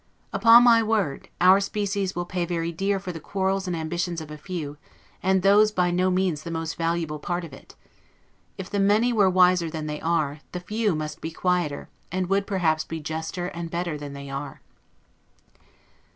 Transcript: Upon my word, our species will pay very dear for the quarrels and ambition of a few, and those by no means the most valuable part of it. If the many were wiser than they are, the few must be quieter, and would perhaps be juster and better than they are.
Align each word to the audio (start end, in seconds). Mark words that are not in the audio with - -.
Upon 0.33 0.63
my 0.63 0.81
word, 0.81 1.29
our 1.39 1.59
species 1.59 2.15
will 2.15 2.25
pay 2.25 2.43
very 2.43 2.71
dear 2.71 2.99
for 2.99 3.11
the 3.11 3.19
quarrels 3.19 3.67
and 3.67 3.75
ambition 3.75 4.15
of 4.19 4.31
a 4.31 4.37
few, 4.39 4.77
and 5.21 5.43
those 5.43 5.71
by 5.71 5.91
no 5.91 6.09
means 6.09 6.41
the 6.41 6.49
most 6.49 6.75
valuable 6.75 7.19
part 7.19 7.43
of 7.43 7.53
it. 7.53 7.75
If 8.57 8.67
the 8.67 8.79
many 8.79 9.13
were 9.13 9.29
wiser 9.29 9.69
than 9.69 9.85
they 9.85 10.01
are, 10.01 10.39
the 10.53 10.59
few 10.59 10.95
must 10.95 11.21
be 11.21 11.29
quieter, 11.29 11.87
and 12.11 12.25
would 12.31 12.47
perhaps 12.47 12.83
be 12.83 12.99
juster 12.99 13.49
and 13.49 13.69
better 13.69 13.95
than 13.95 14.13
they 14.13 14.27
are. 14.27 14.61